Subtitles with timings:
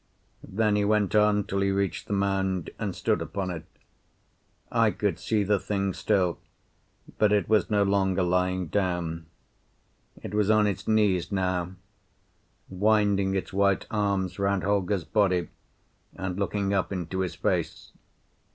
[0.41, 3.65] Then he went on till he reached the mound and stood upon it.
[4.71, 6.39] I could see the Thing still,
[7.19, 9.27] but it was no longer lying down;
[10.23, 11.75] it was on its knees now,
[12.67, 15.49] winding its white arms round Holger's body
[16.15, 17.91] and looking up into his face.